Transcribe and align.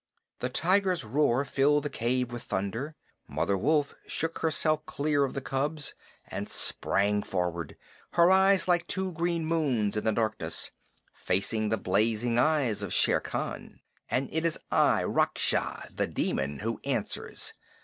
The 0.39 0.49
tiger's 0.49 1.03
roar 1.03 1.45
filled 1.45 1.83
the 1.83 1.89
cave 1.91 2.31
with 2.31 2.41
thunder. 2.41 2.95
Mother 3.27 3.55
Wolf 3.55 3.93
shook 4.07 4.39
herself 4.39 4.83
clear 4.87 5.23
of 5.25 5.35
the 5.35 5.41
cubs 5.41 5.93
and 6.27 6.49
sprang 6.49 7.21
forward, 7.21 7.77
her 8.13 8.31
eyes, 8.31 8.67
like 8.67 8.87
two 8.87 9.11
green 9.11 9.45
moons 9.45 9.95
in 9.95 10.03
the 10.03 10.11
darkness, 10.11 10.71
facing 11.13 11.69
the 11.69 11.77
blazing 11.77 12.39
eyes 12.39 12.81
of 12.81 12.95
Shere 12.95 13.21
Khan. 13.21 13.79
"And 14.09 14.27
it 14.33 14.43
is 14.43 14.57
I, 14.71 15.03
Raksha 15.03 15.95
[The 15.95 16.07
Demon], 16.07 16.57
who 16.61 16.81
answers. 16.83 17.53